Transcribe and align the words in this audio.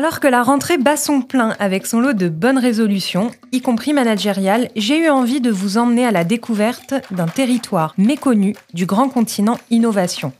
Alors 0.00 0.18
que 0.18 0.28
la 0.28 0.42
rentrée 0.42 0.78
bat 0.78 0.96
son 0.96 1.20
plein 1.20 1.54
avec 1.58 1.86
son 1.86 2.00
lot 2.00 2.14
de 2.14 2.30
bonnes 2.30 2.56
résolutions, 2.56 3.30
y 3.52 3.60
compris 3.60 3.92
managériales, 3.92 4.70
j'ai 4.74 4.96
eu 4.96 5.10
envie 5.10 5.42
de 5.42 5.50
vous 5.50 5.76
emmener 5.76 6.06
à 6.06 6.10
la 6.10 6.24
découverte 6.24 6.94
d'un 7.10 7.26
territoire 7.26 7.92
méconnu 7.98 8.56
du 8.72 8.86
grand 8.86 9.10
continent 9.10 9.58
innovation. 9.68 10.32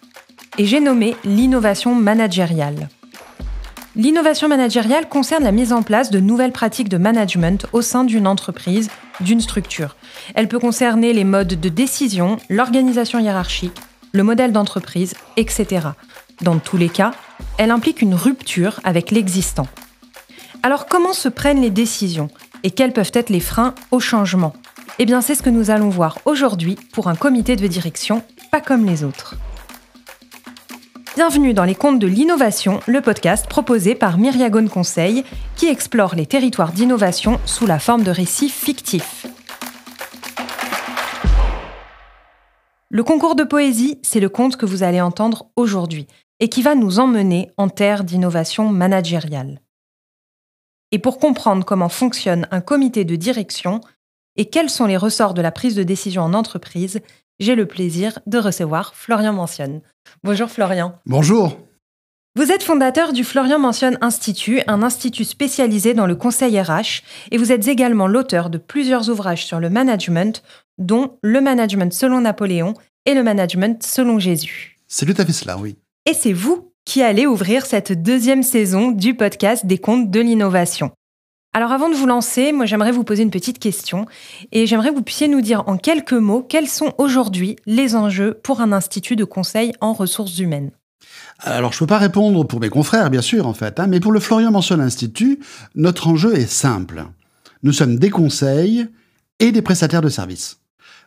Et 0.57 0.65
j'ai 0.65 0.81
nommé 0.81 1.15
l'innovation 1.27 1.95
managériale. 1.95 2.89
L'innovation 3.97 4.49
managériale 4.49 5.11
concerne 5.11 5.45
la 5.45 5.53
mise 5.53 5.75
en 5.75 5.83
place 5.83 6.11
de 6.11 6.21
nouvelles 6.21 6.53
pratiques 6.53 6.89
de 6.89 6.97
management 6.97 7.67
au 7.75 7.83
sein 7.83 8.05
d'une 8.05 8.27
entreprise, 8.27 8.89
d'une 9.21 9.43
structure. 9.43 9.95
Elle 10.35 10.49
peut 10.49 10.59
concerner 10.59 11.13
les 11.13 11.25
modes 11.25 11.61
de 11.61 11.69
décision, 11.69 12.39
l'organisation 12.49 13.19
hiérarchique, 13.19 13.77
le 14.13 14.23
modèle 14.23 14.53
d'entreprise, 14.53 15.15
etc. 15.37 15.89
Dans 16.43 16.59
tous 16.59 16.77
les 16.77 16.89
cas, 16.89 17.13
elle 17.59 17.71
implique 17.71 18.03
une 18.03 18.15
rupture 18.15 18.81
avec 18.85 19.11
l'existant. 19.11 19.69
Alors 20.63 20.87
comment 20.87 21.13
se 21.13 21.29
prennent 21.29 21.63
les 21.63 21.71
décisions 21.71 22.29
et 22.63 22.71
quels 22.71 22.93
peuvent 22.93 23.13
être 23.15 23.31
les 23.31 23.41
freins 23.41 23.75
au 23.91 24.01
changement? 24.01 24.53
Eh 24.99 25.07
bien 25.07 25.21
c'est 25.21 25.35
ce 25.35 25.43
que 25.43 25.51
nous 25.51 25.71
allons 25.71 25.89
voir 25.89 26.19
aujourd'hui 26.25 26.77
pour 26.93 27.09
un 27.09 27.15
comité 27.15 27.57
de 27.57 27.67
direction 27.67 28.23
pas 28.51 28.61
comme 28.61 28.85
les 28.85 29.05
autres. 29.05 29.37
Bienvenue 31.17 31.55
dans 31.55 31.65
les 31.65 31.75
contes 31.75 31.99
de 31.99 32.07
l'innovation, 32.07 32.81
le 32.87 33.01
podcast 33.01 33.47
proposé 33.47 33.95
par 33.95 34.17
Myriagone 34.19 34.69
Conseil 34.69 35.25
qui 35.57 35.67
explore 35.67 36.15
les 36.15 36.27
territoires 36.27 36.73
d'innovation 36.73 37.41
sous 37.47 37.67
la 37.67 37.79
forme 37.79 38.05
de 38.05 38.11
récits 38.11 38.49
fictifs. 38.49 39.27
Le 42.93 43.05
concours 43.05 43.37
de 43.37 43.45
poésie, 43.45 44.01
c'est 44.03 44.19
le 44.19 44.29
conte 44.29 44.57
que 44.57 44.67
vous 44.67 44.83
allez 44.83 45.01
entendre 45.01 45.47
aujourd'hui 45.55 46.09
et 46.41 46.49
qui 46.49 46.61
va 46.61 46.75
nous 46.75 46.99
emmener 46.99 47.53
en 47.57 47.69
terre 47.69 48.03
d'innovation 48.03 48.69
managériale. 48.69 49.61
Et 50.91 50.99
pour 50.99 51.21
comprendre 51.21 51.65
comment 51.65 51.89
fonctionne 51.89 52.49
un 52.51 52.61
comité 52.61 53.05
de 53.05 53.15
direction 53.15 53.81
et 54.35 54.47
quels 54.47 54.71
sont 54.71 54.87
les 54.87 54.97
ressorts 54.97 55.35
de 55.35 55.43
la 55.43 55.53
prise 55.53 55.77
de 55.77 55.85
décision 55.85 56.23
en 56.23 56.35
entreprise, 56.35 57.01
j'ai 57.39 57.55
le 57.55 57.67
plaisir 57.67 58.19
de 58.27 58.39
recevoir 58.39 58.97
Florian 58.97 59.35
Mentionne. 59.35 59.83
Bonjour 60.25 60.51
Florian. 60.51 60.99
Bonjour. 61.07 61.57
Vous 62.37 62.51
êtes 62.51 62.65
fondateur 62.65 63.13
du 63.13 63.23
Florian 63.23 63.61
Mentionne 63.61 63.99
Institut, 64.01 64.63
un 64.67 64.83
institut 64.83 65.25
spécialisé 65.25 65.95
dans 65.95 66.07
le 66.07 66.17
conseil 66.17 66.61
RH, 66.61 67.03
et 67.31 67.39
vous 67.39 67.53
êtes 67.53 67.69
également 67.69 68.09
l'auteur 68.09 68.51
de 68.51 68.59
plusieurs 68.59 69.11
ouvrages 69.11 69.47
sur 69.47 69.61
le 69.61 69.71
management, 69.71 70.43
dont 70.81 71.19
Le 71.23 71.41
management 71.41 71.93
selon 71.93 72.23
Napoléon 72.23 72.75
et 73.07 73.15
Le 73.15 73.23
management 73.23 73.83
selon 73.83 74.19
Jésus. 74.19 74.79
C'est 74.89 75.07
tout 75.07 75.21
à 75.21 75.25
fait 75.25 75.33
cela, 75.33 75.57
oui. 75.59 75.77
Et 76.07 76.15
c'est 76.15 76.33
vous 76.33 76.73
qui 76.85 77.03
allez 77.03 77.27
ouvrir 77.27 77.67
cette 77.67 78.03
deuxième 78.03 78.43
saison 78.43 78.91
du 78.91 79.15
podcast 79.15 79.67
des 79.67 79.79
comptes 79.79 80.11
de 80.11 80.21
l'innovation. 80.21 80.91
Alors 81.53 81.73
avant 81.73 81.89
de 81.89 81.95
vous 81.95 82.07
lancer, 82.07 82.53
moi 82.53 82.65
j'aimerais 82.65 82.93
vous 82.93 83.05
poser 83.05 83.23
une 83.23 83.31
petite 83.31 83.59
question 83.59 84.07
et 84.53 84.67
j'aimerais 84.67 84.91
que 84.91 84.95
vous 84.95 85.03
puissiez 85.03 85.29
nous 85.29 85.41
dire 85.41 85.65
en 85.67 85.77
quelques 85.77 86.13
mots 86.13 86.43
quels 86.43 86.69
sont 86.69 86.95
aujourd'hui 86.99 87.57
les 87.67 87.97
enjeux 87.97 88.39
pour 88.43 88.61
un 88.61 88.73
institut 88.73 89.17
de 89.17 89.25
conseil 89.25 89.73
en 89.81 89.93
ressources 89.93 90.39
humaines. 90.39 90.71
Alors, 91.41 91.73
je 91.73 91.77
ne 91.77 91.81
peux 91.81 91.87
pas 91.87 91.99
répondre 91.99 92.45
pour 92.45 92.61
mes 92.61 92.69
confrères, 92.69 93.11
bien 93.11 93.23
sûr, 93.23 93.47
en 93.47 93.55
fait, 93.55 93.81
hein, 93.81 93.87
mais 93.87 94.01
pour 94.01 94.13
le 94.13 94.21
Florian 94.21 94.51
Mensuel 94.51 94.81
Institut, 94.81 95.41
notre 95.75 96.09
enjeu 96.09 96.37
est 96.37 96.51
simple. 96.51 97.05
Nous 97.63 97.73
sommes 97.73 97.99
des 97.99 98.11
conseils 98.11 98.87
et 99.39 99.51
des 99.51 99.63
prestataires 99.63 100.03
de 100.03 100.09
services. 100.09 100.61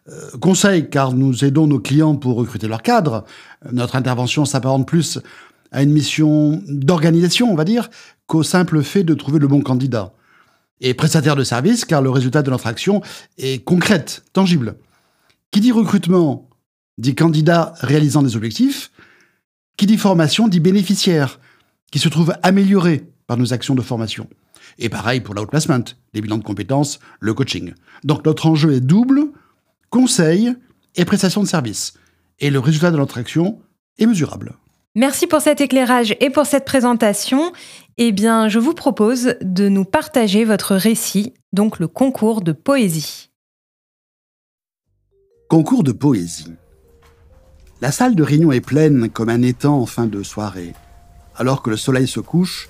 Euh, 0.09 0.37
conseil, 0.41 0.89
car 0.89 1.13
nous 1.13 1.45
aidons 1.45 1.67
nos 1.67 1.79
clients 1.79 2.15
pour 2.15 2.35
recruter 2.35 2.67
leurs 2.67 2.81
cadres. 2.81 3.23
Notre 3.71 3.95
intervention 3.95 4.45
s'apparente 4.45 4.87
plus 4.87 5.19
à 5.71 5.81
une 5.81 5.91
mission 5.91 6.61
d'organisation, 6.67 7.51
on 7.51 7.55
va 7.55 7.63
dire, 7.63 7.89
qu'au 8.27 8.43
simple 8.43 8.83
fait 8.83 9.03
de 9.03 9.13
trouver 9.13 9.39
le 9.39 9.47
bon 9.47 9.61
candidat. 9.61 10.13
Et 10.81 10.93
prestataire 10.93 11.35
de 11.35 11.43
service, 11.43 11.85
car 11.85 12.01
le 12.01 12.09
résultat 12.09 12.41
de 12.41 12.51
notre 12.51 12.67
action 12.67 13.01
est 13.37 13.63
concrète, 13.63 14.23
tangible. 14.33 14.75
Qui 15.51 15.61
dit 15.61 15.71
recrutement 15.71 16.49
dit 16.97 17.15
candidat 17.15 17.73
réalisant 17.79 18.21
des 18.21 18.35
objectifs. 18.35 18.91
Qui 19.77 19.85
dit 19.85 19.97
formation 19.97 20.47
dit 20.47 20.59
bénéficiaire, 20.59 21.39
qui 21.91 21.99
se 21.99 22.09
trouve 22.09 22.35
amélioré 22.43 23.07
par 23.25 23.37
nos 23.37 23.53
actions 23.53 23.75
de 23.75 23.81
formation. 23.81 24.27
Et 24.77 24.89
pareil 24.89 25.21
pour 25.21 25.33
l'outplacement, 25.33 25.83
les 26.13 26.21
bilans 26.21 26.37
de 26.37 26.43
compétences, 26.43 26.99
le 27.19 27.33
coaching. 27.33 27.73
Donc 28.03 28.25
notre 28.25 28.45
enjeu 28.45 28.73
est 28.73 28.81
double, 28.81 29.31
conseil 29.93 30.55
et 30.95 31.05
prestation 31.05 31.43
de 31.43 31.47
services. 31.47 31.93
Et 32.39 32.49
le 32.49 32.57
résultat 32.57 32.89
de 32.89 32.97
notre 32.97 33.19
action 33.19 33.59
est 33.99 34.07
mesurable. 34.07 34.53
Merci 34.95 35.27
pour 35.27 35.39
cet 35.39 35.61
éclairage 35.61 36.15
et 36.19 36.31
pour 36.31 36.47
cette 36.47 36.65
présentation. 36.65 37.53
Eh 37.97 38.11
bien, 38.11 38.49
je 38.49 38.57
vous 38.57 38.73
propose 38.73 39.35
de 39.41 39.69
nous 39.69 39.85
partager 39.85 40.45
votre 40.45 40.75
récit, 40.75 41.35
donc 41.51 41.77
le 41.77 41.87
concours 41.87 42.41
de 42.41 42.53
poésie. 42.53 43.29
Concours 45.47 45.83
de 45.83 45.91
poésie. 45.91 46.51
La 47.79 47.91
salle 47.91 48.15
de 48.15 48.23
réunion 48.23 48.51
est 48.51 48.61
pleine 48.61 49.11
comme 49.11 49.29
un 49.29 49.43
étang 49.43 49.77
en 49.77 49.85
fin 49.85 50.07
de 50.07 50.23
soirée, 50.23 50.73
alors 51.35 51.61
que 51.61 51.69
le 51.69 51.77
soleil 51.77 52.07
se 52.07 52.19
couche 52.19 52.67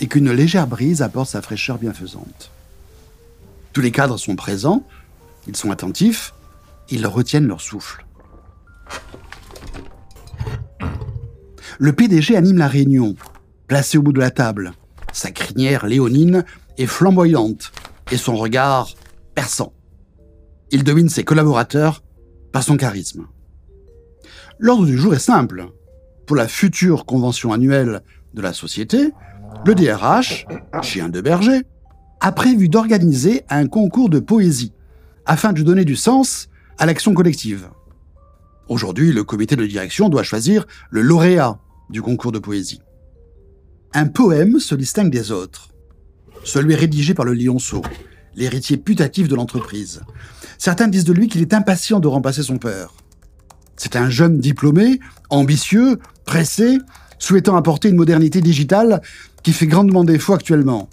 et 0.00 0.08
qu'une 0.08 0.32
légère 0.32 0.66
brise 0.66 1.00
apporte 1.00 1.30
sa 1.30 1.42
fraîcheur 1.42 1.78
bienfaisante. 1.78 2.50
Tous 3.72 3.82
les 3.82 3.92
cadres 3.92 4.16
sont 4.16 4.34
présents, 4.34 4.82
ils 5.46 5.54
sont 5.54 5.70
attentifs, 5.70 6.32
ils 6.90 7.06
retiennent 7.06 7.46
leur 7.46 7.60
souffle. 7.60 8.04
Le 11.78 11.92
PDG 11.92 12.36
anime 12.36 12.58
la 12.58 12.68
réunion, 12.68 13.16
placé 13.66 13.96
au 13.96 14.02
bout 14.02 14.12
de 14.12 14.20
la 14.20 14.30
table. 14.30 14.72
Sa 15.12 15.30
crinière 15.30 15.86
léonine 15.86 16.44
est 16.76 16.86
flamboyante 16.86 17.72
et 18.10 18.16
son 18.16 18.36
regard 18.36 18.94
perçant. 19.34 19.72
Il 20.70 20.84
domine 20.84 21.08
ses 21.08 21.24
collaborateurs 21.24 22.02
par 22.52 22.62
son 22.62 22.76
charisme. 22.76 23.26
L'ordre 24.58 24.86
du 24.86 24.98
jour 24.98 25.14
est 25.14 25.18
simple. 25.18 25.66
Pour 26.26 26.36
la 26.36 26.48
future 26.48 27.06
convention 27.06 27.52
annuelle 27.52 28.02
de 28.34 28.42
la 28.42 28.52
société, 28.52 29.12
le 29.64 29.74
DRH, 29.74 30.46
chien 30.82 31.08
de 31.08 31.20
berger, 31.20 31.62
a 32.20 32.32
prévu 32.32 32.68
d'organiser 32.68 33.42
un 33.48 33.66
concours 33.66 34.10
de 34.10 34.20
poésie 34.20 34.72
afin 35.26 35.52
de 35.52 35.62
donner 35.62 35.84
du 35.84 35.96
sens 35.96 36.48
à 36.80 36.86
l'action 36.86 37.12
collective. 37.12 37.68
Aujourd'hui, 38.66 39.12
le 39.12 39.22
comité 39.22 39.54
de 39.54 39.66
direction 39.66 40.08
doit 40.08 40.22
choisir 40.22 40.66
le 40.88 41.02
lauréat 41.02 41.58
du 41.90 42.00
concours 42.00 42.32
de 42.32 42.38
poésie. 42.38 42.80
Un 43.92 44.06
poème 44.06 44.58
se 44.58 44.74
distingue 44.74 45.10
des 45.10 45.30
autres. 45.30 45.68
Celui 46.42 46.74
rédigé 46.74 47.12
par 47.12 47.26
le 47.26 47.34
lionceau, 47.34 47.82
l'héritier 48.34 48.78
putatif 48.78 49.28
de 49.28 49.34
l'entreprise. 49.34 50.00
Certains 50.56 50.88
disent 50.88 51.04
de 51.04 51.12
lui 51.12 51.28
qu'il 51.28 51.42
est 51.42 51.52
impatient 51.52 52.00
de 52.00 52.08
remplacer 52.08 52.42
son 52.42 52.56
père. 52.56 52.94
C'est 53.76 53.96
un 53.96 54.08
jeune 54.08 54.38
diplômé, 54.38 55.00
ambitieux, 55.28 55.98
pressé, 56.24 56.78
souhaitant 57.18 57.56
apporter 57.56 57.90
une 57.90 57.96
modernité 57.96 58.40
digitale 58.40 59.02
qui 59.42 59.52
fait 59.52 59.66
grandement 59.66 60.04
défaut 60.04 60.32
actuellement. 60.32 60.88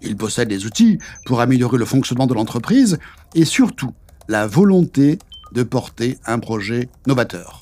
Il 0.00 0.16
possède 0.16 0.50
les 0.50 0.64
outils 0.64 0.98
pour 1.26 1.40
améliorer 1.40 1.78
le 1.78 1.86
fonctionnement 1.86 2.28
de 2.28 2.34
l'entreprise 2.34 2.98
et 3.34 3.44
surtout 3.44 3.94
la 4.28 4.46
volonté 4.46 5.18
de 5.52 5.62
porter 5.62 6.18
un 6.26 6.38
projet 6.38 6.88
novateur. 7.06 7.60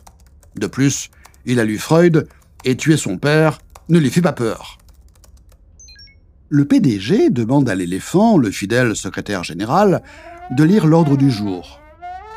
De 0.56 0.66
plus, 0.66 1.10
il 1.44 1.60
a 1.60 1.64
lu 1.64 1.78
Freud 1.78 2.28
et 2.64 2.76
tuer 2.76 2.96
son 2.96 3.18
père 3.18 3.58
ne 3.88 3.98
lui 3.98 4.10
fait 4.10 4.22
pas 4.22 4.32
peur. 4.32 4.78
Le 6.48 6.66
PDG 6.66 7.30
demande 7.30 7.68
à 7.68 7.74
l'éléphant, 7.74 8.36
le 8.36 8.50
fidèle 8.50 8.94
secrétaire 8.94 9.42
général, 9.42 10.02
de 10.50 10.64
lire 10.64 10.86
l'ordre 10.86 11.16
du 11.16 11.30
jour. 11.30 11.80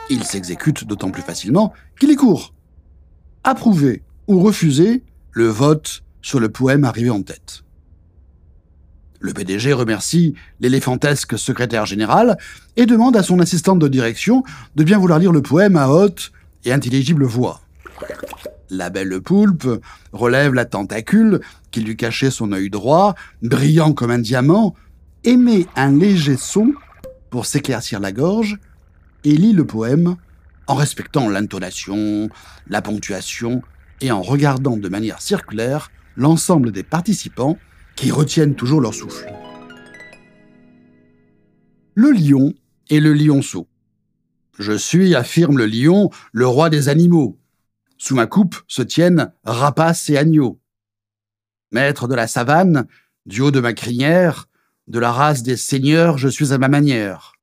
Il 0.10 0.24
s'exécute 0.24 0.86
d'autant 0.86 1.12
plus 1.12 1.22
facilement 1.22 1.74
qu'il 2.00 2.12
est 2.12 2.16
court. 2.16 2.54
Approuver 3.44 4.04
ou 4.28 4.40
refuser 4.40 5.04
le 5.32 5.48
vote 5.48 6.04
sur 6.22 6.40
le 6.40 6.50
poème 6.50 6.86
arrivé 6.86 7.10
en 7.10 7.22
tête. 7.22 7.65
Le 9.26 9.34
PDG 9.34 9.74
remercie 9.74 10.36
l'éléphantesque 10.60 11.36
secrétaire 11.36 11.88
général 11.88 12.38
et 12.76 12.86
demande 12.86 13.18
à 13.18 13.24
son 13.24 13.40
assistante 13.40 13.80
de 13.80 13.88
direction 13.88 14.44
de 14.76 14.84
bien 14.84 15.00
vouloir 15.00 15.18
lire 15.18 15.32
le 15.32 15.42
poème 15.42 15.78
à 15.78 15.90
haute 15.90 16.32
et 16.64 16.72
intelligible 16.72 17.26
voix. 17.26 17.62
La 18.70 18.92
belle 18.92 19.20
poulpe 19.22 19.68
relève 20.14 20.54
la 20.54 20.66
tentacule 20.66 21.42
qui 21.72 21.82
lui 21.82 21.98
cachait 21.98 22.30
son 22.30 22.52
œil 22.52 22.70
droit, 22.70 23.16
brillant 23.42 23.94
comme 23.94 24.12
un 24.12 24.20
diamant, 24.20 24.76
émet 25.24 25.66
un 25.76 25.92
léger 25.98 26.38
son 26.38 26.76
pour 27.32 27.48
s'éclaircir 27.48 28.00
la 28.00 28.12
gorge 28.12 28.60
et 29.24 29.32
lit 29.32 29.54
le 29.54 29.66
poème 29.66 30.18
en 30.68 30.76
respectant 30.76 31.30
l'intonation, 31.30 32.30
la 32.68 32.84
ponctuation 32.84 33.64
et 34.02 34.12
en 34.12 34.22
regardant 34.22 34.78
de 34.78 34.88
manière 34.88 35.20
circulaire 35.20 35.90
l'ensemble 36.16 36.72
des 36.72 36.84
participants 36.84 37.58
qui 37.96 38.12
retiennent 38.12 38.56
toujours 38.56 38.82
leur 38.82 38.94
souffle. 38.94 39.32
Le 41.94 42.12
lion 42.12 42.54
et 42.90 43.00
le 43.00 43.14
lionceau. 43.14 43.68
Je 44.60 44.74
suis, 44.74 45.16
affirme 45.16 45.58
le 45.58 45.66
lion, 45.66 46.10
le 46.32 46.48
roi 46.48 46.70
des 46.70 46.90
animaux. 46.90 47.40
Sous 47.98 48.16
ma 48.16 48.28
coupe 48.28 48.58
se 48.68 48.82
tiennent 48.82 49.34
rapaces 49.44 50.10
et 50.10 50.18
agneaux. 50.18 50.60
Maître 51.72 52.08
de 52.08 52.16
la 52.16 52.28
savane, 52.28 52.88
Du 53.26 53.42
haut 53.42 53.52
de 53.52 53.60
ma 53.60 53.74
crinière, 53.74 54.48
de 54.88 55.00
la 55.00 55.12
race 55.12 55.42
des 55.42 55.58
seigneurs, 55.58 56.20
je 56.20 56.28
suis 56.28 56.54
à 56.54 56.60
ma 56.60 56.68
manière. 56.68 57.34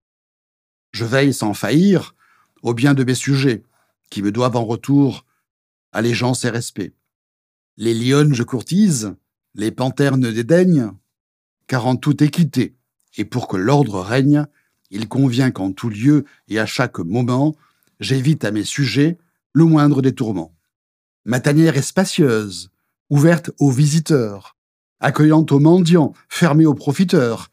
Je 0.93 1.05
veille 1.05 1.34
sans 1.34 1.55
faillir 1.55 2.14
au 2.62 2.72
bien 2.72 2.94
de 2.94 3.02
mes 3.02 3.16
sujets, 3.16 3.64
qui 4.10 4.22
me 4.22 4.31
doivent 4.31 4.56
en 4.56 4.64
retour 4.64 5.26
allégeance 5.93 6.44
et 6.44 6.50
respect. 6.50 6.94
Les 7.76 7.94
lionnes 7.94 8.34
je 8.34 8.43
courtise, 8.43 9.16
les 9.54 9.70
panthères 9.70 10.16
ne 10.16 10.31
dédaignent, 10.31 10.93
car 11.66 11.87
en 11.87 11.96
toute 11.96 12.22
équité, 12.22 12.76
et 13.16 13.25
pour 13.25 13.49
que 13.49 13.56
l'ordre 13.56 14.00
règne, 14.00 14.46
il 14.90 15.08
convient 15.08 15.50
qu'en 15.50 15.72
tout 15.72 15.88
lieu 15.88 16.25
et 16.49 16.58
à 16.58 16.66
chaque 16.66 16.99
moment, 16.99 17.54
j'évite 18.00 18.44
à 18.44 18.50
mes 18.50 18.64
sujets 18.64 19.19
le 19.52 19.64
moindre 19.64 20.02
des 20.02 20.14
tourments. 20.14 20.54
Ma 21.25 21.40
tanière 21.40 21.76
est 21.76 21.82
spacieuse, 21.82 22.70
ouverte 23.10 23.50
aux 23.58 23.70
visiteurs, 23.70 24.56
accueillante 25.00 25.52
aux 25.52 25.60
mendiants, 25.60 26.14
fermée 26.28 26.66
aux 26.66 26.75
profiteurs, 26.75 27.50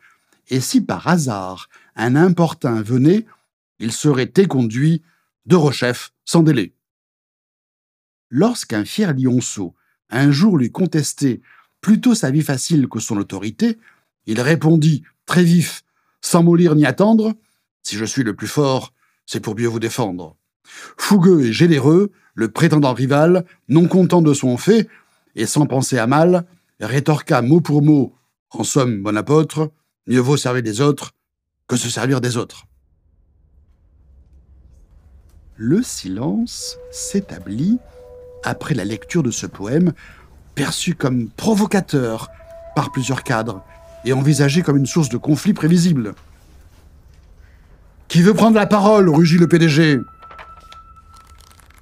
et 0.50 0.60
si 0.60 0.81
par 0.81 1.07
hasard 1.07 1.69
un 1.95 2.16
importun 2.16 2.81
venait, 2.81 3.25
il 3.80 3.92
serait 3.92 4.31
éconduit 4.36 5.02
de 5.45 5.56
rechef 5.56 6.13
sans 6.25 6.44
délai. 6.44 6.74
Lorsqu'un 8.30 8.86
fier 8.86 9.13
lionceau 9.13 9.75
un 10.10 10.31
jour 10.31 10.57
lui 10.57 10.72
contestait 10.72 11.42
plutôt 11.81 12.16
sa 12.16 12.31
vie 12.31 12.42
facile 12.42 12.88
que 12.88 13.00
son 13.00 13.18
autorité, 13.18 13.78
il 14.26 14.42
répondit, 14.42 15.04
très 15.26 15.44
vif, 15.44 15.84
sans 16.22 16.44
mollir 16.44 16.76
ni 16.76 16.86
attendre, 16.86 17.34
Si 17.81 17.96
je 17.96 18.06
suis 18.06 18.24
le 18.24 18.36
plus 18.36 18.48
fort, 18.48 18.94
c'est 19.26 19.40
pour 19.40 19.56
mieux 19.56 19.68
vous 19.68 19.80
défendre. 19.80 20.36
Fougueux 20.98 21.46
et 21.46 21.54
généreux, 21.54 22.12
le 22.36 22.52
prétendant 22.52 22.94
rival, 22.94 23.46
non 23.68 23.88
content 23.88 24.22
de 24.22 24.34
son 24.34 24.58
fait, 24.58 24.88
et 25.36 25.46
sans 25.46 25.66
penser 25.66 25.98
à 25.98 26.06
mal, 26.06 26.46
rétorqua 26.80 27.42
mot 27.42 27.62
pour 27.62 27.81
mot, 27.81 28.16
en 28.52 28.64
somme, 28.64 29.02
bon 29.02 29.16
apôtre, 29.18 29.72
mieux 30.08 30.20
vaut 30.20 30.38
servir 30.38 30.64
des 30.64 30.81
autres 30.81 31.12
que 31.68 31.78
se 31.78 31.90
servir 31.90 32.20
des 32.22 32.38
autres. 32.38 32.66
Le 35.56 35.84
silence 35.84 36.78
s'établit 36.92 37.80
après 38.44 38.74
la 38.74 38.86
lecture 38.86 39.24
de 39.24 39.31
ce 39.31 39.46
poème, 39.46 39.94
perçu 40.60 40.94
comme 40.94 41.30
provocateur 41.30 42.30
par 42.76 42.92
plusieurs 42.92 43.24
cadres 43.24 43.64
et 44.04 44.12
envisagé 44.12 44.62
comme 44.62 44.76
une 44.76 44.86
source 44.86 45.08
de 45.08 45.16
conflit 45.16 45.54
prévisible. 45.54 46.16
Qui 48.10 48.22
veut 48.22 48.34
prendre 48.34 48.58
la 48.58 48.68
parole 48.68 49.08
rugit 49.08 49.38
le 49.38 49.48
PDG. 49.48 50.00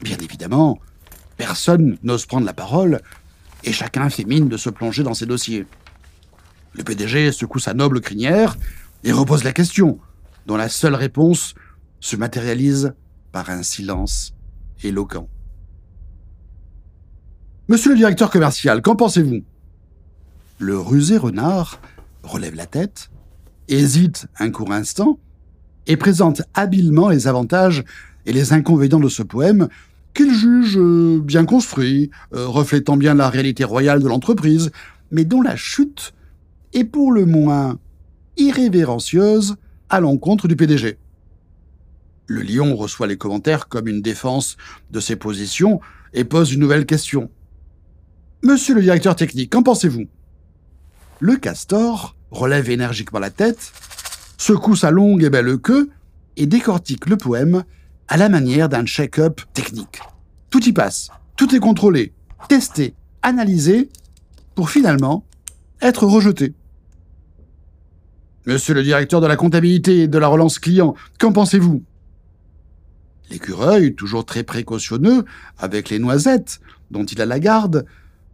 Bien 0.02 0.18
évidemment, 0.18 0.78
personne 1.38 1.98
n'ose 2.04 2.28
prendre 2.28 2.46
la 2.46 2.54
parole 2.54 3.02
et 3.64 3.74
chacun 3.74 4.12
fait 4.12 4.26
mine 4.26 4.48
de 4.48 4.58
se 4.58 4.70
plonger 4.70 5.02
dans 5.02 5.16
ses 5.16 5.26
dossiers. 5.26 5.66
Le 6.74 6.84
PDG 6.84 7.32
secoue 7.32 7.58
sa 7.58 7.74
noble 7.74 8.00
crinière 8.00 8.58
et 9.04 9.12
repose 9.12 9.44
la 9.44 9.54
question, 9.54 9.98
dont 10.46 10.56
la 10.56 10.70
seule 10.70 10.94
réponse 10.94 11.56
se 12.00 12.16
matérialise 12.16 12.94
par 13.32 13.50
un 13.50 13.64
silence 13.64 14.36
éloquent. 14.84 15.28
Monsieur 17.70 17.92
le 17.92 17.98
directeur 17.98 18.30
commercial, 18.30 18.82
qu'en 18.82 18.96
pensez-vous? 18.96 19.42
Le 20.58 20.80
rusé 20.80 21.18
renard 21.18 21.82
relève 22.24 22.56
la 22.56 22.66
tête, 22.66 23.10
hésite 23.68 24.28
un 24.40 24.52
court 24.52 24.72
instant, 24.72 25.20
et 25.86 25.98
présente 25.98 26.44
habilement 26.54 27.10
les 27.10 27.28
avantages 27.28 27.84
et 28.26 28.32
les 28.32 28.54
inconvénients 28.54 29.02
de 29.02 29.10
ce 29.10 29.22
poème 29.22 29.68
qu'il 30.14 30.34
juge 30.34 30.78
euh, 30.78 31.20
bien 31.22 31.44
construit, 31.44 32.10
euh, 32.34 32.48
reflétant 32.48 32.96
bien 32.96 33.16
la 33.16 33.30
réalité 33.30 33.66
royale 33.66 34.02
de 34.02 34.08
l'entreprise, 34.08 34.72
mais 35.12 35.26
dont 35.26 35.42
la 35.42 35.58
chute 35.58 36.14
est 36.72 36.86
pour 36.86 37.12
le 37.12 37.26
moins 37.26 37.80
irrévérencieuse 38.38 39.58
à 39.90 40.00
l'encontre 40.00 40.48
du 40.48 40.56
PDG. 40.56 40.98
Le 42.28 42.42
lion 42.44 42.78
reçoit 42.78 43.08
les 43.08 43.18
commentaires 43.18 43.68
comme 43.68 43.90
une 43.90 44.02
défense 44.02 44.56
de 44.90 45.02
ses 45.02 45.18
positions 45.18 45.82
et 46.14 46.24
pose 46.24 46.54
une 46.54 46.62
nouvelle 46.62 46.86
question. 46.86 47.30
Monsieur 48.44 48.76
le 48.76 48.82
directeur 48.82 49.16
technique, 49.16 49.52
qu'en 49.52 49.64
pensez-vous? 49.64 50.06
Le 51.20 51.36
castor 51.38 52.16
relève 52.30 52.70
énergiquement 52.70 53.20
la 53.20 53.32
tête, 53.32 53.72
secoue 54.38 54.76
sa 54.76 54.92
longue 54.92 55.24
et 55.24 55.30
belle 55.32 55.58
queue 55.58 55.90
et 56.36 56.46
décortique 56.46 57.08
le 57.08 57.18
poème 57.18 57.64
à 58.08 58.16
la 58.16 58.30
manière 58.30 58.70
d'un 58.70 58.86
check-up 58.86 59.42
technique. 59.54 60.02
Tout 60.52 60.64
y 60.64 60.72
passe, 60.72 61.10
tout 61.36 61.56
est 61.56 61.60
contrôlé, 61.60 62.14
testé, 62.48 62.94
analysé, 63.24 63.90
pour 64.54 64.70
finalement 64.70 65.26
être 65.82 66.06
rejeté. 66.06 66.54
Monsieur 68.46 68.76
le 68.76 68.84
directeur 68.84 69.20
de 69.20 69.28
la 69.28 69.36
comptabilité 69.36 70.04
et 70.04 70.08
de 70.08 70.18
la 70.18 70.28
relance 70.28 70.60
client, 70.60 70.94
qu'en 71.20 71.34
pensez-vous? 71.34 71.84
L'écureuil, 73.32 73.96
toujours 73.96 74.26
très 74.26 74.44
précautionneux, 74.44 75.26
avec 75.58 75.90
les 75.90 76.00
noisettes, 76.00 76.60
dont 76.92 77.04
il 77.04 77.22
a 77.22 77.26
la 77.26 77.40
garde, 77.40 77.86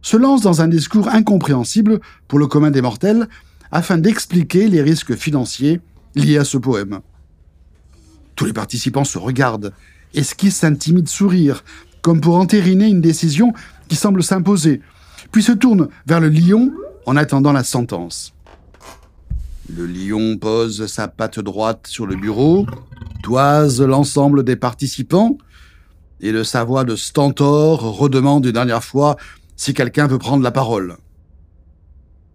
se 0.04 0.18
lance 0.18 0.42
dans 0.42 0.60
un 0.60 0.68
discours 0.68 1.08
incompréhensible 1.08 1.98
pour 2.28 2.38
le 2.38 2.46
commun 2.46 2.70
des 2.70 2.82
mortels 2.82 3.26
afin 3.72 3.96
d'expliquer 3.96 4.68
les 4.68 4.82
risques 4.82 5.16
financiers 5.16 5.80
liés 6.14 6.36
à 6.36 6.44
ce 6.44 6.58
poème. 6.58 7.00
Tous 8.36 8.44
les 8.44 8.52
participants 8.52 9.04
se 9.04 9.16
regardent, 9.16 9.72
esquissent 10.12 10.62
un 10.62 10.74
timide 10.74 11.08
sourire, 11.08 11.64
comme 12.02 12.20
pour 12.20 12.36
entériner 12.36 12.86
une 12.86 13.00
décision 13.00 13.54
qui 13.88 13.96
semble 13.96 14.22
s'imposer, 14.22 14.82
puis 15.32 15.42
se 15.42 15.52
tournent 15.52 15.88
vers 16.06 16.20
le 16.20 16.28
lion 16.28 16.70
en 17.06 17.16
attendant 17.16 17.52
la 17.52 17.64
sentence. 17.64 18.34
Le 19.74 19.86
lion 19.86 20.36
pose 20.36 20.86
sa 20.86 21.08
patte 21.08 21.40
droite 21.40 21.86
sur 21.86 22.06
le 22.06 22.16
bureau, 22.16 22.66
toise 23.22 23.80
l'ensemble 23.80 24.44
des 24.44 24.56
participants, 24.56 25.38
et 26.20 26.30
de 26.30 26.42
sa 26.42 26.62
voix 26.62 26.84
de 26.84 26.94
stentor 26.94 27.80
redemande 27.80 28.44
une 28.44 28.52
dernière 28.52 28.84
fois 28.84 29.16
si 29.56 29.74
quelqu'un 29.74 30.06
veut 30.06 30.18
prendre 30.18 30.42
la 30.42 30.50
parole. 30.50 30.96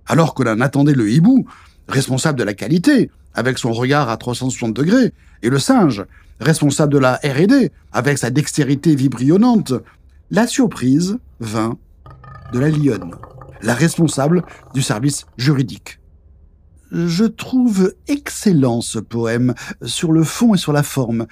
Alors 0.05 0.33
que 0.33 0.43
attendait 0.61 0.93
le 0.93 1.09
hibou, 1.11 1.45
responsable 1.87 2.39
de 2.39 2.43
la 2.43 2.53
qualité, 2.53 3.11
avec 3.33 3.57
son 3.57 3.73
regard 3.73 4.09
à 4.09 4.17
360 4.17 4.73
degrés, 4.73 5.13
et 5.41 5.49
le 5.49 5.59
singe, 5.59 6.05
responsable 6.39 6.93
de 6.93 6.97
la 6.97 7.15
RD, 7.23 7.71
avec 7.91 8.17
sa 8.17 8.29
dextérité 8.29 8.95
vibrionnante, 8.95 9.73
la 10.31 10.47
surprise 10.47 11.17
vint 11.39 11.77
de 12.53 12.59
la 12.59 12.69
lionne, 12.69 13.15
la 13.61 13.73
responsable 13.73 14.43
du 14.73 14.81
service 14.81 15.25
juridique. 15.37 15.99
Je 16.91 17.25
trouve 17.25 17.93
excellent 18.07 18.81
ce 18.81 18.97
poème, 18.99 19.53
sur 19.83 20.11
le 20.11 20.23
fond 20.23 20.55
et 20.55 20.57
sur 20.57 20.73
la 20.73 20.83
forme. 20.83 21.27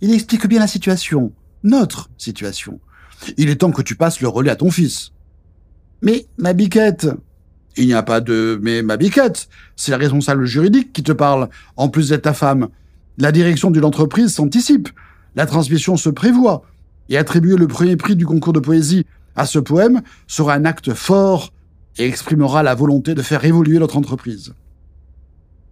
Il 0.00 0.14
explique 0.14 0.46
bien 0.46 0.60
la 0.60 0.68
situation, 0.68 1.32
notre 1.64 2.10
situation. 2.16 2.80
Il 3.36 3.50
est 3.50 3.56
temps 3.56 3.72
que 3.72 3.82
tu 3.82 3.96
passes 3.96 4.20
le 4.20 4.28
relais 4.28 4.50
à 4.50 4.56
ton 4.56 4.70
fils. 4.70 5.12
Mais 6.02 6.26
ma 6.38 6.52
biquette 6.52 7.08
Il 7.76 7.86
n'y 7.86 7.94
a 7.94 8.02
pas 8.02 8.20
de 8.20 8.58
mais 8.62 8.82
ma 8.82 8.96
biquette 8.96 9.48
C'est 9.76 9.90
la 9.90 9.98
responsable 9.98 10.44
juridique 10.46 10.92
qui 10.92 11.02
te 11.02 11.12
parle, 11.12 11.48
en 11.76 11.88
plus 11.88 12.08
d'être 12.10 12.22
ta 12.22 12.34
femme. 12.34 12.68
La 13.18 13.32
direction 13.32 13.70
d'une 13.70 13.84
entreprise 13.84 14.34
s'anticipe. 14.34 14.88
La 15.36 15.46
transmission 15.46 15.96
se 15.96 16.08
prévoit. 16.08 16.64
Et 17.08 17.16
attribuer 17.16 17.56
le 17.56 17.66
premier 17.66 17.96
prix 17.96 18.16
du 18.16 18.24
concours 18.24 18.52
de 18.52 18.60
poésie 18.60 19.04
à 19.36 19.46
ce 19.46 19.58
poème 19.58 20.02
sera 20.26 20.54
un 20.54 20.64
acte 20.64 20.94
fort 20.94 21.52
et 21.98 22.06
exprimera 22.06 22.62
la 22.62 22.74
volonté 22.74 23.14
de 23.14 23.22
faire 23.22 23.44
évoluer 23.44 23.78
notre 23.78 23.96
entreprise. 23.96 24.54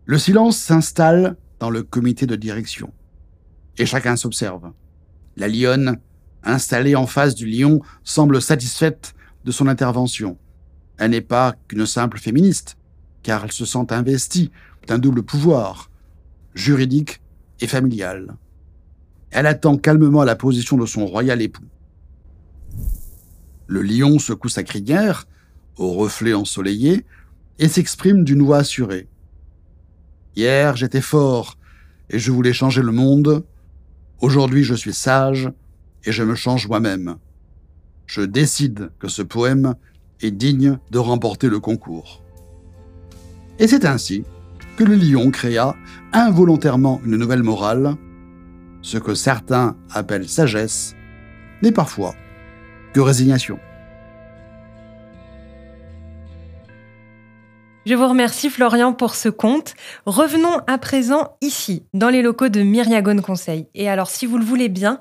Le 0.05 0.19
silence 0.19 0.57
s'installe 0.57 1.37
dans 1.61 1.71
le 1.71 1.83
comité 1.83 2.27
de 2.27 2.35
direction. 2.35 2.93
Et 3.79 3.87
chacun 3.87 4.17
s'observe. 4.17 4.73
La 5.37 5.49
lionne, 5.49 5.99
installée 6.43 6.97
en 6.97 7.07
face 7.07 7.35
du 7.35 7.47
lion, 7.47 7.81
semble 8.05 8.43
satisfaite 8.43 9.15
de 9.45 9.51
son 9.51 9.67
intervention. 9.67 10.39
Elle 10.99 11.13
n'est 11.13 11.21
pas 11.21 11.55
qu'une 11.69 11.87
simple 11.87 12.19
féministe, 12.19 12.77
car 13.23 13.45
elle 13.45 13.53
se 13.53 13.65
sent 13.65 13.87
investie 13.91 14.51
d'un 14.87 14.99
double 14.99 15.23
pouvoir, 15.23 15.91
juridique 16.55 17.21
et 17.61 17.67
familial. 17.67 18.37
Elle 19.31 19.47
attend 19.47 19.77
calmement 19.77 20.25
la 20.25 20.37
position 20.37 20.77
de 20.77 20.87
son 20.87 21.07
royal 21.07 21.41
époux. 21.43 21.65
Le 23.67 23.83
lion 23.83 24.19
secoue 24.19 24.49
sa 24.49 24.63
crinière, 24.63 25.27
au 25.77 25.93
reflet 25.93 26.35
ensoleillé, 26.35 27.05
et 27.59 27.69
s'exprime 27.69 28.25
d'une 28.25 28.43
voix 28.43 28.59
assurée. 28.59 29.09
Hier, 30.37 30.77
j'étais 30.77 31.01
fort, 31.01 31.59
et 32.11 32.19
je 32.19 32.33
voulais 32.33 32.53
changer 32.53 32.83
le 32.83 32.93
monde. 32.93 33.45
Aujourd'hui, 34.21 34.65
je 34.65 34.75
suis 34.75 34.95
sage, 34.95 35.51
et 36.05 36.13
je 36.13 36.23
me 36.23 36.35
change 36.35 36.67
moi-même 36.67 37.19
je 38.09 38.23
décide 38.23 38.91
que 38.99 39.07
ce 39.07 39.23
poème 39.23 39.75
est 40.21 40.33
digne 40.33 40.79
de 40.91 40.99
remporter 40.99 41.49
le 41.49 41.61
concours. 41.61 42.23
Et 43.61 43.69
c'est 43.69 43.85
ainsi 43.85 44.25
que 44.77 44.85
le 44.85 44.95
lion 44.95 45.31
créa 45.31 45.77
involontairement 46.13 47.01
une 47.05 47.17
nouvelle 47.17 47.43
morale, 47.43 47.95
ce 48.83 48.99
que 48.99 49.15
certains 49.15 49.77
appellent 49.91 50.29
sagesse, 50.29 50.97
n'est 51.63 51.73
parfois 51.73 52.15
que 52.95 53.01
résignation. 53.01 53.59
Je 57.89 57.95
vous 57.95 58.07
remercie 58.07 58.51
Florian 58.51 58.93
pour 58.93 59.15
ce 59.15 59.31
compte. 59.31 59.73
Revenons 60.05 60.59
à 60.67 60.77
présent 60.77 61.39
ici, 61.41 61.85
dans 61.95 62.11
les 62.11 62.21
locaux 62.21 62.51
de 62.51 62.61
Myriagone 62.61 63.23
Conseil. 63.23 63.67
Et 63.75 63.89
alors, 63.89 64.11
si 64.11 64.27
vous 64.27 64.37
le 64.37 64.45
voulez 64.45 64.69
bien, 64.69 65.01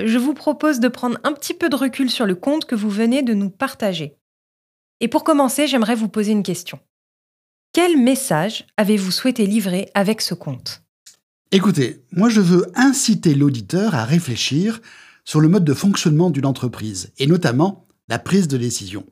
je 0.00 0.18
vous 0.18 0.34
propose 0.34 0.78
de 0.78 0.86
prendre 0.86 1.18
un 1.24 1.32
petit 1.32 1.52
peu 1.52 1.68
de 1.68 1.74
recul 1.74 2.08
sur 2.08 2.26
le 2.26 2.36
compte 2.36 2.64
que 2.64 2.76
vous 2.76 2.90
venez 2.90 3.24
de 3.24 3.34
nous 3.34 3.50
partager. 3.50 4.14
Et 5.00 5.08
pour 5.08 5.24
commencer, 5.24 5.66
j'aimerais 5.66 5.96
vous 5.96 6.06
poser 6.06 6.30
une 6.30 6.44
question. 6.44 6.78
Quel 7.72 7.96
message 7.96 8.68
avez-vous 8.76 9.10
souhaité 9.10 9.44
livrer 9.44 9.90
avec 9.94 10.20
ce 10.20 10.34
compte 10.34 10.84
Écoutez, 11.50 12.04
moi 12.12 12.28
je 12.28 12.40
veux 12.40 12.70
inciter 12.76 13.34
l'auditeur 13.34 13.96
à 13.96 14.04
réfléchir 14.04 14.80
sur 15.24 15.40
le 15.40 15.48
mode 15.48 15.64
de 15.64 15.74
fonctionnement 15.74 16.30
d'une 16.30 16.46
entreprise, 16.46 17.10
et 17.18 17.26
notamment 17.26 17.88
la 18.06 18.20
prise 18.20 18.46
de 18.46 18.58
décision. 18.58 19.04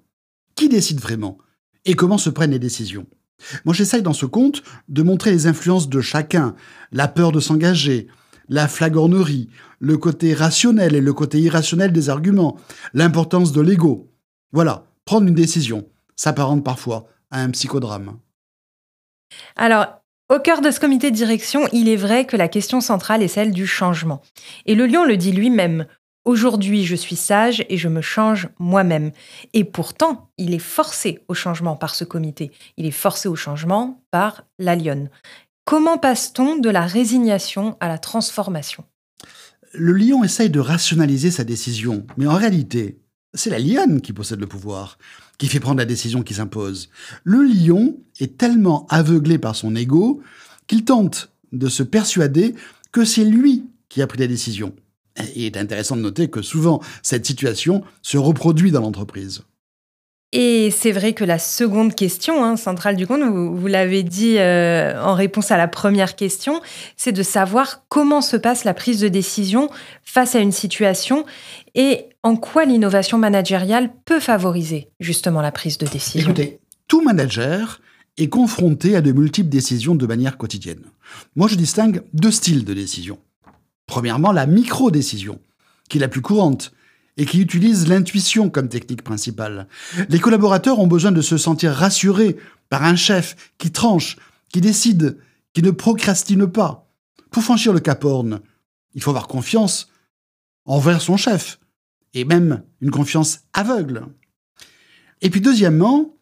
Qui 0.54 0.68
décide 0.68 1.00
vraiment? 1.00 1.38
Et 1.86 1.94
comment 1.94 2.18
se 2.18 2.30
prennent 2.30 2.52
les 2.52 2.60
décisions? 2.60 3.06
Moi 3.64 3.74
j'essaye 3.74 4.02
dans 4.02 4.12
ce 4.12 4.26
compte 4.26 4.62
de 4.88 5.02
montrer 5.02 5.30
les 5.30 5.46
influences 5.46 5.88
de 5.88 6.00
chacun, 6.00 6.54
la 6.92 7.08
peur 7.08 7.32
de 7.32 7.40
s'engager, 7.40 8.08
la 8.48 8.68
flagornerie, 8.68 9.48
le 9.78 9.98
côté 9.98 10.34
rationnel 10.34 10.94
et 10.94 11.00
le 11.00 11.12
côté 11.12 11.40
irrationnel 11.40 11.92
des 11.92 12.10
arguments, 12.10 12.56
l'importance 12.94 13.52
de 13.52 13.60
l'ego. 13.60 14.10
Voilà, 14.52 14.86
prendre 15.04 15.28
une 15.28 15.34
décision 15.34 15.86
s'apparente 16.16 16.64
parfois 16.64 17.06
à 17.30 17.42
un 17.42 17.50
psychodrame. 17.50 18.18
Alors, 19.56 19.86
au 20.28 20.40
cœur 20.40 20.60
de 20.60 20.70
ce 20.70 20.80
comité 20.80 21.10
de 21.10 21.16
direction, 21.16 21.68
il 21.72 21.88
est 21.88 21.96
vrai 21.96 22.24
que 22.24 22.36
la 22.36 22.48
question 22.48 22.80
centrale 22.80 23.22
est 23.22 23.28
celle 23.28 23.52
du 23.52 23.66
changement. 23.66 24.22
Et 24.64 24.74
le 24.74 24.86
lion 24.86 25.04
le 25.04 25.16
dit 25.16 25.32
lui-même. 25.32 25.86
Aujourd'hui, 26.26 26.84
je 26.84 26.96
suis 26.96 27.14
sage 27.14 27.64
et 27.68 27.76
je 27.76 27.86
me 27.86 28.00
change 28.00 28.48
moi-même. 28.58 29.12
Et 29.52 29.62
pourtant, 29.62 30.28
il 30.38 30.54
est 30.54 30.58
forcé 30.58 31.20
au 31.28 31.34
changement 31.34 31.76
par 31.76 31.94
ce 31.94 32.02
comité. 32.02 32.50
Il 32.76 32.84
est 32.84 32.90
forcé 32.90 33.28
au 33.28 33.36
changement 33.36 34.02
par 34.10 34.42
la 34.58 34.74
lionne. 34.74 35.08
Comment 35.64 35.98
passe-t-on 35.98 36.56
de 36.56 36.68
la 36.68 36.84
résignation 36.84 37.76
à 37.78 37.86
la 37.86 37.98
transformation? 37.98 38.82
Le 39.72 39.92
lion 39.92 40.24
essaye 40.24 40.50
de 40.50 40.58
rationaliser 40.58 41.30
sa 41.30 41.44
décision, 41.44 42.04
mais 42.16 42.26
en 42.26 42.34
réalité, 42.34 42.98
c'est 43.32 43.50
la 43.50 43.60
lionne 43.60 44.00
qui 44.00 44.12
possède 44.12 44.40
le 44.40 44.48
pouvoir, 44.48 44.98
qui 45.38 45.46
fait 45.46 45.60
prendre 45.60 45.78
la 45.78 45.84
décision 45.84 46.24
qui 46.24 46.34
s'impose. 46.34 46.90
Le 47.22 47.44
lion 47.44 47.98
est 48.18 48.36
tellement 48.36 48.88
aveuglé 48.88 49.38
par 49.38 49.54
son 49.54 49.76
ego 49.76 50.22
qu'il 50.66 50.84
tente 50.84 51.30
de 51.52 51.68
se 51.68 51.84
persuader 51.84 52.56
que 52.90 53.04
c'est 53.04 53.24
lui 53.24 53.66
qui 53.88 54.02
a 54.02 54.08
pris 54.08 54.18
la 54.18 54.26
décision. 54.26 54.74
Il 55.34 55.44
est 55.44 55.56
intéressant 55.56 55.96
de 55.96 56.02
noter 56.02 56.28
que 56.28 56.42
souvent, 56.42 56.80
cette 57.02 57.26
situation 57.26 57.82
se 58.02 58.18
reproduit 58.18 58.70
dans 58.70 58.80
l'entreprise. 58.80 59.42
Et 60.32 60.70
c'est 60.70 60.90
vrai 60.90 61.14
que 61.14 61.24
la 61.24 61.38
seconde 61.38 61.94
question 61.94 62.44
hein, 62.44 62.56
centrale 62.56 62.96
du 62.96 63.06
compte, 63.06 63.22
vous, 63.22 63.66
l'avez 63.68 64.02
dit 64.02 64.38
euh, 64.38 65.00
en 65.00 65.14
réponse 65.14 65.50
à 65.50 65.56
la 65.56 65.68
première 65.68 66.16
question, 66.16 66.60
c'est 66.96 67.12
de 67.12 67.22
savoir 67.22 67.86
comment 67.88 68.20
se 68.20 68.36
passe 68.36 68.64
la 68.64 68.74
prise 68.74 69.00
de 69.00 69.08
décision 69.08 69.70
face 70.02 70.34
à 70.34 70.40
une 70.40 70.52
situation 70.52 71.24
et 71.74 72.06
en 72.22 72.36
quoi 72.36 72.64
l'innovation 72.64 73.18
managériale 73.18 73.90
peut 74.04 74.20
favoriser 74.20 74.88
justement 74.98 75.40
la 75.40 75.52
prise 75.52 75.78
de 75.78 75.86
décision. 75.86 76.28
Écoutez, 76.28 76.58
tout 76.88 77.02
manager 77.02 77.80
est 78.18 78.28
confronté 78.28 78.96
à 78.96 79.02
de 79.02 79.12
multiples 79.12 79.48
décisions 79.48 79.94
de 79.94 80.06
manière 80.06 80.38
quotidienne. 80.38 80.82
Moi, 81.36 81.48
je 81.48 81.54
distingue 81.54 82.02
deux 82.12 82.30
styles 82.30 82.64
de 82.64 82.74
décision. 82.74 83.18
Premièrement, 83.86 84.32
la 84.32 84.46
micro-décision, 84.46 85.40
qui 85.88 85.98
est 85.98 86.00
la 86.00 86.08
plus 86.08 86.22
courante 86.22 86.72
et 87.16 87.24
qui 87.24 87.40
utilise 87.40 87.88
l'intuition 87.88 88.50
comme 88.50 88.68
technique 88.68 89.02
principale. 89.02 89.68
Les 90.08 90.18
collaborateurs 90.18 90.80
ont 90.80 90.86
besoin 90.86 91.12
de 91.12 91.22
se 91.22 91.38
sentir 91.38 91.72
rassurés 91.72 92.36
par 92.68 92.84
un 92.84 92.96
chef 92.96 93.52
qui 93.58 93.72
tranche, 93.72 94.16
qui 94.52 94.60
décide, 94.60 95.18
qui 95.54 95.62
ne 95.62 95.70
procrastine 95.70 96.46
pas. 96.46 96.90
Pour 97.30 97.42
franchir 97.42 97.72
le 97.72 97.80
cap 97.80 98.04
Horn, 98.04 98.40
il 98.94 99.02
faut 99.02 99.10
avoir 99.10 99.28
confiance 99.28 99.90
envers 100.64 101.00
son 101.00 101.16
chef, 101.16 101.58
et 102.12 102.24
même 102.24 102.62
une 102.80 102.90
confiance 102.90 103.40
aveugle. 103.52 104.06
Et 105.22 105.30
puis 105.30 105.40
deuxièmement, 105.40 106.15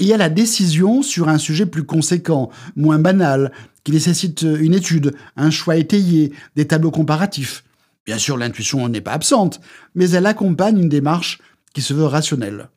il 0.00 0.06
y 0.06 0.12
a 0.12 0.16
la 0.16 0.28
décision 0.28 1.02
sur 1.02 1.28
un 1.28 1.38
sujet 1.38 1.66
plus 1.66 1.84
conséquent, 1.84 2.50
moins 2.74 2.98
banal, 2.98 3.52
qui 3.84 3.92
nécessite 3.92 4.42
une 4.42 4.74
étude, 4.74 5.14
un 5.36 5.50
choix 5.50 5.76
étayé, 5.76 6.32
des 6.56 6.66
tableaux 6.66 6.90
comparatifs. 6.90 7.64
Bien 8.06 8.18
sûr, 8.18 8.36
l'intuition 8.36 8.88
n'est 8.88 9.00
pas 9.00 9.12
absente, 9.12 9.60
mais 9.94 10.10
elle 10.10 10.26
accompagne 10.26 10.78
une 10.78 10.88
démarche 10.88 11.38
qui 11.74 11.82
se 11.82 11.94
veut 11.94 12.06
rationnelle. 12.06 12.68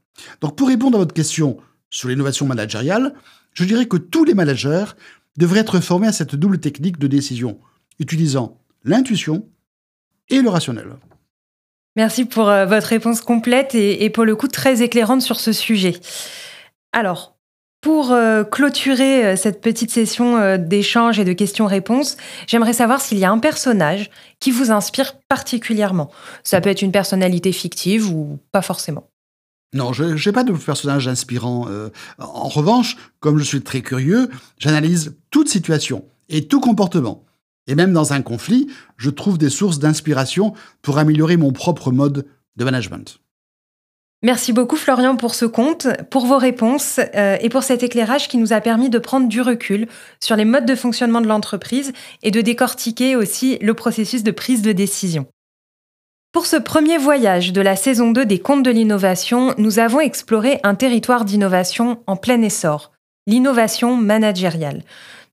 Donc 0.41 0.55
pour 0.55 0.67
répondre 0.67 0.97
à 0.97 0.99
votre 0.99 1.13
question 1.13 1.57
sur 1.89 2.09
l'innovation 2.09 2.45
managériale, 2.45 3.13
je 3.53 3.63
dirais 3.63 3.87
que 3.87 3.97
tous 3.97 4.25
les 4.25 4.33
managers 4.33 4.85
devraient 5.37 5.61
être 5.61 5.79
formés 5.79 6.07
à 6.07 6.11
cette 6.11 6.35
double 6.35 6.59
technique 6.59 6.99
de 6.99 7.07
décision, 7.07 7.59
utilisant 7.99 8.57
l'intuition 8.83 9.47
et 10.29 10.41
le 10.41 10.49
rationnel. 10.49 10.87
Merci 11.95 12.25
pour 12.25 12.49
euh, 12.49 12.65
votre 12.65 12.87
réponse 12.87 13.21
complète 13.21 13.75
et, 13.75 14.09
pour 14.09 14.25
le 14.25 14.35
coup 14.35 14.47
très 14.47 14.81
éclairante 14.81 15.21
sur 15.21 15.39
ce 15.39 15.51
sujet. 15.51 15.93
Alors, 16.93 17.35
pour 17.81 18.11
euh, 18.11 18.43
clôturer 18.43 19.25
euh, 19.25 19.35
cette 19.35 19.59
petite 19.59 19.91
session 19.91 20.57
d'échange 20.57 21.19
et 21.19 21.25
de 21.25 21.33
questions-réponses, 21.33 22.15
j'aimerais 22.47 22.73
savoir 22.73 23.01
s'il 23.01 23.19
y 23.19 23.25
a 23.25 23.31
un 23.31 23.39
personnage 23.39 24.09
qui 24.39 24.51
vous 24.51 24.71
inspire 24.71 25.19
particulièrement. 25.27 26.09
Ça 26.43 26.61
peut 26.61 26.69
être 26.69 26.81
une 26.81 26.93
personnalité 26.93 27.51
fictive 27.51 28.09
ou 28.09 28.39
pas 28.51 28.61
forcément. 28.61 29.09
Non, 29.73 29.91
je 29.91 30.03
n'ai 30.03 30.33
pas 30.33 30.43
de 30.43 30.53
personnage 30.53 31.07
inspirant. 31.07 31.67
en 32.19 32.47
revanche, 32.47 32.95
comme 33.19 33.39
je 33.39 33.43
suis 33.43 33.63
très 33.63 33.81
curieux, 33.81 34.29
j'analyse 34.59 35.17
toute 35.31 35.49
situation 35.49 36.05
et 36.29 36.47
tout 36.47 36.61
comportement. 36.61 37.25
Et 37.67 37.75
même 37.75 37.93
dans 37.93 38.13
un 38.13 38.21
conflit, 38.21 38.67
je 38.97 39.09
trouve 39.09 39.37
des 39.37 39.49
sources 39.49 39.79
d'inspiration 39.79 40.53
pour 40.81 40.97
améliorer 40.97 41.37
mon 41.37 41.53
propre 41.53 41.91
mode 41.91 42.27
de 42.55 42.63
management. 42.63 43.19
Merci 44.25 44.53
beaucoup 44.53 44.77
Florian 44.77 45.17
pour 45.17 45.35
ce 45.35 45.43
compte, 45.43 45.87
pour 46.09 46.25
vos 46.25 46.37
réponses 46.37 47.01
euh, 47.13 47.35
et 47.41 47.49
pour 47.49 47.61
cet 47.61 47.83
éclairage 47.83 48.29
qui 48.29 48.37
nous 48.37 48.53
a 48.53 48.61
permis 48.61 48.89
de 48.89 48.97
prendre 48.97 49.27
du 49.27 49.41
recul 49.41 49.87
sur 50.21 50.37
les 50.37 50.45
modes 50.45 50.65
de 50.65 50.75
fonctionnement 50.75 51.19
de 51.19 51.27
l'entreprise 51.27 51.91
et 52.23 52.31
de 52.31 52.39
décortiquer 52.39 53.17
aussi 53.17 53.57
le 53.59 53.73
processus 53.73 54.23
de 54.23 54.31
prise 54.31 54.61
de 54.61 54.71
décision. 54.71 55.27
Pour 56.31 56.45
ce 56.45 56.55
premier 56.55 56.97
voyage 56.97 57.51
de 57.51 57.59
la 57.59 57.75
saison 57.75 58.11
2 58.11 58.25
des 58.25 58.39
Contes 58.39 58.63
de 58.63 58.71
l'innovation, 58.71 59.53
nous 59.57 59.77
avons 59.77 59.99
exploré 59.99 60.61
un 60.63 60.75
territoire 60.75 61.25
d'innovation 61.25 62.01
en 62.07 62.15
plein 62.15 62.41
essor, 62.41 62.93
l'innovation 63.27 63.97
managériale. 63.97 64.83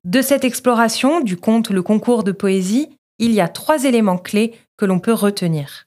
De 0.04 0.20
cette 0.20 0.44
exploration 0.44 1.20
du 1.20 1.36
conte 1.36 1.70
Le 1.70 1.82
concours 1.82 2.24
de 2.24 2.32
poésie, 2.32 2.88
il 3.20 3.32
y 3.32 3.40
a 3.40 3.46
trois 3.46 3.84
éléments 3.84 4.18
clés 4.18 4.52
que 4.76 4.84
l'on 4.84 4.98
peut 4.98 5.12
retenir. 5.12 5.86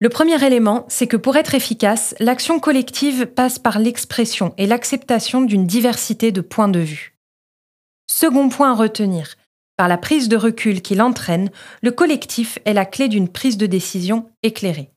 Le 0.00 0.08
premier 0.08 0.44
élément, 0.44 0.84
c'est 0.88 1.06
que 1.06 1.16
pour 1.16 1.36
être 1.36 1.54
efficace, 1.54 2.14
l'action 2.18 2.60
collective 2.60 3.26
passe 3.26 3.58
par 3.58 3.78
l'expression 3.78 4.52
et 4.58 4.66
l'acceptation 4.66 5.42
d'une 5.42 5.66
diversité 5.66 6.32
de 6.32 6.40
points 6.40 6.68
de 6.68 6.80
vue. 6.80 7.16
Second 8.06 8.48
point 8.48 8.72
à 8.72 8.74
retenir, 8.74 9.36
par 9.76 9.88
la 9.88 9.98
prise 9.98 10.28
de 10.28 10.36
recul 10.36 10.82
qu'il 10.82 11.00
entraîne, 11.00 11.50
le 11.82 11.90
collectif 11.90 12.58
est 12.64 12.74
la 12.74 12.86
clé 12.86 13.08
d'une 13.08 13.28
prise 13.28 13.56
de 13.56 13.66
décision 13.66 14.30
éclairée. 14.42 14.90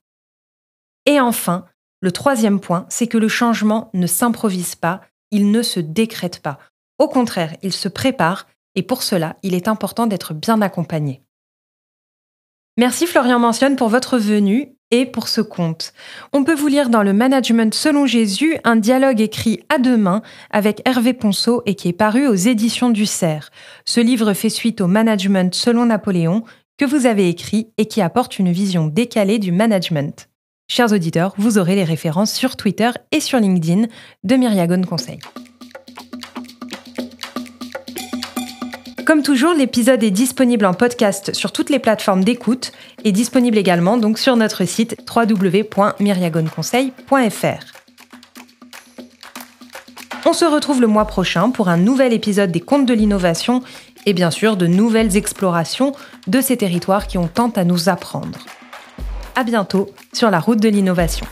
Et 1.06 1.20
enfin, 1.20 1.66
le 2.01 2.12
troisième 2.12 2.60
point, 2.60 2.86
c'est 2.89 3.08
que 3.08 3.18
le 3.18 3.27
changement 3.27 3.89
ne 3.94 4.08
s'improvise 4.08 4.75
pas, 4.75 5.01
il 5.32 5.51
ne 5.51 5.62
se 5.62 5.80
décrète 5.80 6.42
pas. 6.42 6.60
Au 7.00 7.08
contraire, 7.08 7.56
il 7.63 7.74
se 7.74 7.88
prépare 7.88 8.48
et 8.75 8.84
pour 8.84 9.04
cela, 9.04 9.38
il 9.42 9.56
est 9.56 9.68
important 9.68 10.06
d'être 10.06 10.34
bien 10.34 10.62
accompagné. 10.62 11.24
Merci 12.77 13.08
Florian 13.08 13.39
Mentionne 13.39 13.75
pour 13.75 13.89
votre 13.89 14.20
venue 14.20 14.76
et 14.91 15.06
pour 15.06 15.27
ce 15.27 15.41
compte. 15.41 15.94
On 16.34 16.44
peut 16.44 16.56
vous 16.56 16.67
lire 16.67 16.89
dans 16.89 17.03
le 17.03 17.13
Management 17.13 17.74
selon 17.74 18.06
Jésus 18.06 18.58
un 18.63 18.75
dialogue 18.75 19.22
écrit 19.22 19.62
à 19.70 19.79
deux 19.79 19.98
mains 19.98 20.22
avec 20.51 20.82
Hervé 20.86 21.13
Ponceau 21.13 21.62
et 21.65 21.75
qui 21.75 21.89
est 21.89 21.94
paru 21.94 22.27
aux 22.27 22.36
éditions 22.36 22.89
du 22.89 23.06
Cerf. 23.06 23.50
Ce 23.86 24.00
livre 24.00 24.34
fait 24.34 24.50
suite 24.50 24.82
au 24.82 24.88
Management 24.88 25.53
selon 25.53 25.86
Napoléon 25.86 26.44
que 26.77 26.86
vous 26.86 27.06
avez 27.06 27.27
écrit 27.27 27.70
et 27.77 27.88
qui 27.88 28.01
apporte 28.01 28.39
une 28.39 28.51
vision 28.51 28.88
décalée 28.88 29.39
du 29.39 29.51
management. 29.51 30.29
Chers 30.70 30.91
auditeurs, 30.91 31.34
vous 31.38 31.58
aurez 31.58 31.75
les 31.75 31.84
références 31.84 32.34
sur 32.34 32.56
Twitter 32.56 32.91
et 33.12 33.20
sur 33.20 33.39
LinkedIn 33.39 33.88
de 34.24 34.36
Myriagone 34.36 34.86
Conseil. 34.86 35.20
Comme 39.07 39.23
toujours, 39.23 39.53
l'épisode 39.53 40.03
est 40.03 40.11
disponible 40.11 40.65
en 40.65 40.73
podcast 40.73 41.33
sur 41.33 41.53
toutes 41.53 41.69
les 41.69 41.79
plateformes 41.79 42.25
d'écoute 42.25 42.73
et 43.05 43.13
disponible 43.13 43.57
également 43.57 43.95
donc 43.95 44.19
sur 44.19 44.35
notre 44.35 44.65
site 44.65 44.97
www.myriagonneconseil.fr. 45.09 47.65
On 50.25 50.33
se 50.33 50.43
retrouve 50.43 50.81
le 50.81 50.87
mois 50.87 51.05
prochain 51.05 51.51
pour 51.51 51.69
un 51.69 51.77
nouvel 51.77 52.11
épisode 52.11 52.51
des 52.51 52.59
Contes 52.59 52.85
de 52.85 52.93
l'innovation 52.93 53.63
et 54.05 54.11
bien 54.11 54.29
sûr 54.29 54.57
de 54.57 54.67
nouvelles 54.67 55.15
explorations 55.15 55.93
de 56.27 56.41
ces 56.41 56.57
territoires 56.57 57.07
qui 57.07 57.17
ont 57.17 57.29
tant 57.29 57.51
à 57.51 57.63
nous 57.63 57.87
apprendre. 57.87 58.39
À 59.35 59.45
bientôt 59.45 59.89
sur 60.11 60.29
la 60.29 60.41
route 60.41 60.59
de 60.59 60.67
l'innovation. 60.67 61.25